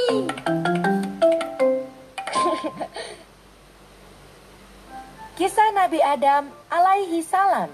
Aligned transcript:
Kisah 5.38 5.70
Nabi 5.76 6.00
Adam 6.00 6.48
alaihi 6.72 7.20
salam. 7.24 7.68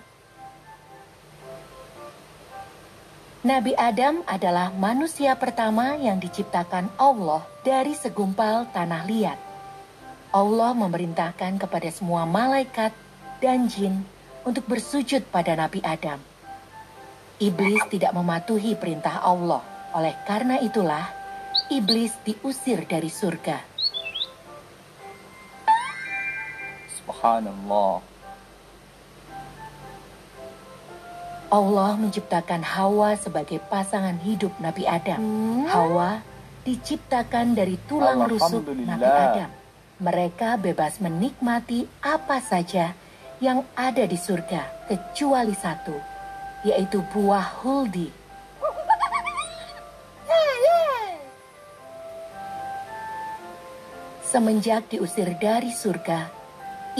Nabi 3.47 3.79
Adam 3.79 4.27
adalah 4.27 4.75
manusia 4.75 5.39
pertama 5.39 5.95
yang 5.95 6.19
diciptakan 6.19 6.91
Allah 6.99 7.47
dari 7.63 7.95
segumpal 7.95 8.67
tanah 8.75 9.07
liat. 9.07 9.39
Allah 10.35 10.75
memerintahkan 10.75 11.63
kepada 11.63 11.87
semua 11.95 12.27
malaikat 12.27 12.91
dan 13.39 13.71
jin 13.71 14.03
untuk 14.43 14.67
bersujud 14.67 15.23
pada 15.31 15.55
Nabi 15.55 15.79
Adam. 15.87 16.19
Iblis 17.39 17.87
tidak 17.93 18.17
mematuhi 18.17 18.75
perintah 18.75 19.23
Allah. 19.23 19.63
Oleh 19.95 20.17
karena 20.27 20.59
itulah, 20.59 21.07
iblis 21.71 22.15
diusir 22.23 22.87
dari 22.87 23.11
surga. 23.11 23.59
Subhanallah. 27.01 28.03
Allah 31.47 31.95
menciptakan 31.95 32.63
Hawa 32.67 33.15
sebagai 33.15 33.63
pasangan 33.71 34.19
hidup 34.19 34.51
Nabi 34.59 34.83
Adam. 34.83 35.23
Hawa 35.71 36.23
diciptakan 36.67 37.55
dari 37.55 37.79
tulang 37.87 38.27
rusuk 38.27 38.67
Nabi. 38.67 39.07
Adam. 39.07 39.51
Mereka 40.03 40.59
bebas 40.61 40.99
menikmati 40.99 41.87
apa 42.03 42.43
saja 42.43 42.93
yang 43.39 43.65
ada 43.79 44.05
di 44.05 44.19
surga 44.19 44.91
kecuali 44.91 45.55
satu, 45.55 45.95
yaitu 46.67 47.01
buah 47.15 47.63
huldi. 47.63 48.26
Semenjak 54.37 54.93
diusir 54.93 55.33
dari 55.41 55.73
surga, 55.73 56.29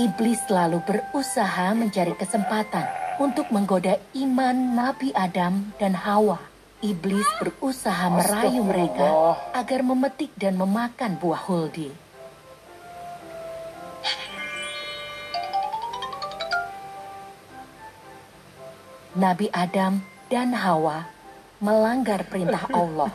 iblis 0.01 0.41
selalu 0.49 0.81
berusaha 0.89 1.77
mencari 1.77 2.17
kesempatan 2.17 2.89
untuk 3.21 3.53
menggoda 3.53 4.01
iman 4.17 4.57
Nabi 4.73 5.13
Adam 5.13 5.69
dan 5.77 5.93
Hawa. 5.93 6.41
Iblis 6.81 7.29
berusaha 7.37 8.09
merayu 8.09 8.65
mereka 8.65 9.37
agar 9.53 9.85
memetik 9.85 10.33
dan 10.41 10.57
memakan 10.57 11.21
buah 11.21 11.45
huldi. 11.45 11.93
Nabi 19.13 19.53
Adam 19.53 20.01
dan 20.33 20.57
Hawa 20.57 21.05
melanggar 21.61 22.25
perintah 22.33 22.65
Allah. 22.81 23.13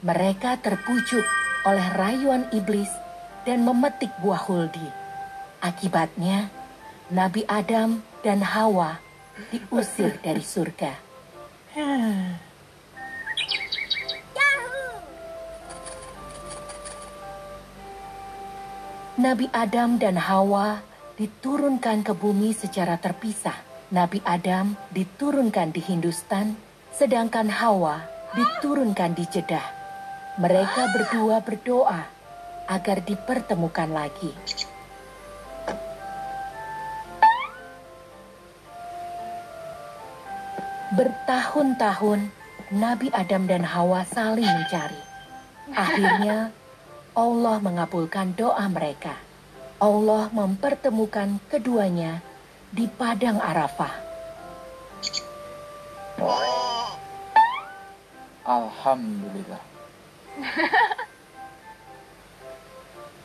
Mereka 0.00 0.56
terpujuk 0.64 1.28
oleh 1.68 1.86
rayuan 2.00 2.48
iblis 2.56 3.01
dan 3.42 3.66
memetik 3.66 4.10
buah 4.22 4.42
huldi. 4.46 4.88
Akibatnya, 5.62 6.50
Nabi 7.12 7.46
Adam 7.46 8.02
dan 8.22 8.42
Hawa 8.42 8.98
diusir 9.50 10.18
dari 10.22 10.42
surga. 10.42 10.92
Nabi 19.22 19.46
Adam 19.54 20.02
dan 20.02 20.18
Hawa 20.18 20.82
diturunkan 21.14 22.02
ke 22.02 22.12
bumi 22.16 22.56
secara 22.56 22.98
terpisah. 22.98 23.54
Nabi 23.92 24.24
Adam 24.24 24.74
diturunkan 24.90 25.70
di 25.70 25.84
Hindustan, 25.84 26.56
sedangkan 26.96 27.52
Hawa 27.52 28.02
diturunkan 28.32 29.12
di 29.12 29.28
Jeddah. 29.28 29.62
Mereka 30.40 30.96
berdua 30.96 31.44
berdoa 31.44 32.21
agar 32.72 33.04
dipertemukan 33.04 33.92
lagi. 33.92 34.32
Bertahun-tahun 40.96 42.32
Nabi 42.72 43.08
Adam 43.12 43.44
dan 43.48 43.64
Hawa 43.64 44.04
saling 44.08 44.48
mencari. 44.48 45.00
Akhirnya 45.72 46.52
Allah 47.16 47.56
mengabulkan 47.60 48.32
doa 48.32 48.64
mereka. 48.68 49.16
Allah 49.80 50.28
mempertemukan 50.32 51.40
keduanya 51.48 52.20
di 52.72 52.88
padang 52.88 53.40
Arafah. 53.40 53.92
Alhamdulillah. 58.44 59.62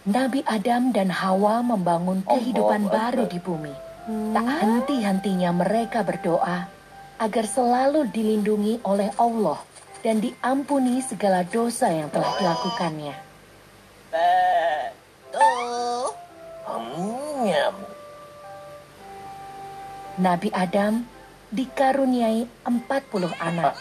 Nabi 0.07 0.39
Adam 0.47 0.95
dan 0.95 1.11
Hawa 1.11 1.59
membangun 1.59 2.23
kehidupan 2.23 2.87
baru 2.87 3.27
di 3.27 3.43
bumi. 3.43 3.75
Tak 4.07 4.47
henti-hentinya 4.63 5.51
mereka 5.51 5.99
berdoa 5.99 6.63
agar 7.19 7.43
selalu 7.43 8.07
dilindungi 8.15 8.79
oleh 8.87 9.11
Allah 9.19 9.59
dan 9.99 10.23
diampuni 10.23 11.03
segala 11.03 11.43
dosa 11.43 11.91
yang 11.91 12.07
telah 12.07 12.31
dilakukannya. 12.39 13.15
Nabi 20.23 20.49
Adam 20.55 21.03
dikaruniai 21.51 22.47
40 22.63 23.43
anak. 23.43 23.75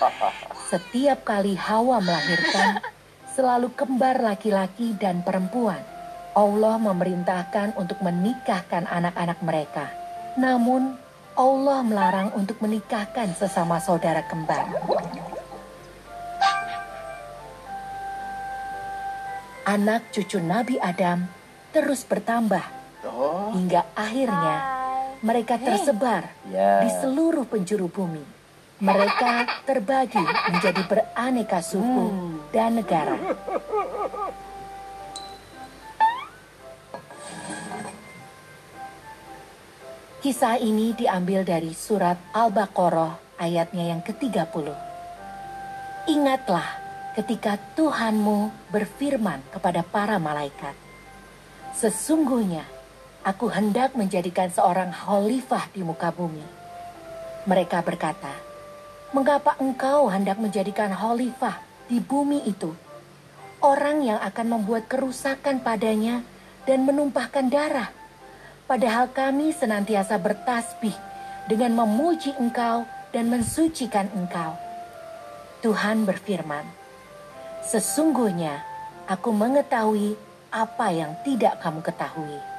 Setiap 0.74 1.22
kali 1.22 1.54
Hawa 1.54 2.02
melahirkan, 2.02 2.82
selalu 3.30 3.70
kembar 3.78 4.18
laki-laki 4.18 4.90
dan 4.98 5.22
perempuan. 5.22 5.94
Allah 6.36 6.76
memerintahkan 6.76 7.80
untuk 7.80 7.96
menikahkan 8.04 8.84
anak-anak 8.84 9.40
mereka. 9.40 9.88
Namun, 10.36 11.00
Allah 11.32 11.80
melarang 11.80 12.28
untuk 12.36 12.60
menikahkan 12.60 13.32
sesama 13.40 13.80
saudara 13.80 14.20
kembar. 14.28 14.68
Anak 19.64 20.12
cucu 20.12 20.36
Nabi 20.44 20.76
Adam 20.76 21.24
terus 21.72 22.04
bertambah 22.04 22.76
Oh, 23.06 23.54
hingga 23.54 23.86
akhirnya 23.94 24.56
mereka 25.22 25.56
tersebar 25.56 26.26
di 26.52 26.88
seluruh 27.00 27.46
penjuru 27.48 27.88
bumi. 27.88 28.24
Mereka 28.82 29.32
terbagi 29.68 30.20
menjadi 30.52 30.82
beraneka 30.84 31.64
suku 31.64 32.06
dan 32.52 32.76
negara. 32.76 33.16
Kisah 40.26 40.58
ini 40.58 40.90
diambil 40.90 41.46
dari 41.46 41.70
surat 41.70 42.18
Al-Baqarah 42.34 43.38
ayatnya 43.38 43.94
yang 43.94 44.02
ke-30. 44.02 44.74
Ingatlah 46.10 46.66
ketika 47.14 47.54
Tuhanmu 47.78 48.50
berfirman 48.74 49.38
kepada 49.54 49.86
para 49.86 50.18
malaikat, 50.18 50.74
Sesungguhnya 51.78 52.66
aku 53.22 53.54
hendak 53.54 53.94
menjadikan 53.94 54.50
seorang 54.50 54.90
khalifah 54.90 55.70
di 55.70 55.86
muka 55.86 56.10
bumi. 56.10 56.42
Mereka 57.46 57.86
berkata, 57.86 58.34
Mengapa 59.14 59.54
engkau 59.62 60.10
hendak 60.10 60.42
menjadikan 60.42 60.90
khalifah 60.90 61.62
di 61.86 62.02
bumi 62.02 62.42
itu? 62.50 62.74
Orang 63.62 64.02
yang 64.02 64.18
akan 64.18 64.58
membuat 64.58 64.90
kerusakan 64.90 65.62
padanya 65.62 66.26
dan 66.66 66.82
menumpahkan 66.82 67.46
darah. 67.46 68.05
Padahal 68.66 69.06
kami 69.14 69.54
senantiasa 69.54 70.18
bertasbih 70.18 70.94
dengan 71.46 71.86
memuji 71.86 72.34
engkau 72.34 72.82
dan 73.14 73.30
mensucikan 73.30 74.10
engkau. 74.10 74.58
Tuhan 75.62 76.02
berfirman, 76.02 76.66
Sesungguhnya 77.62 78.62
aku 79.06 79.30
mengetahui 79.30 80.18
apa 80.50 80.90
yang 80.90 81.14
tidak 81.22 81.62
kamu 81.62 81.78
ketahui. 81.82 82.55